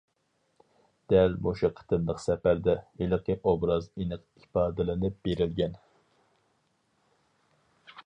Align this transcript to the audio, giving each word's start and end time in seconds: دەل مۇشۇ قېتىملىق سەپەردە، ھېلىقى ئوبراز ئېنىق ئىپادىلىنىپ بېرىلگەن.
دەل 1.13 1.35
مۇشۇ 1.47 1.69
قېتىملىق 1.79 2.23
سەپەردە، 2.23 2.75
ھېلىقى 3.03 3.37
ئوبراز 3.51 3.87
ئېنىق 3.93 4.27
ئىپادىلىنىپ 4.43 5.23
بېرىلگەن. 5.29 5.81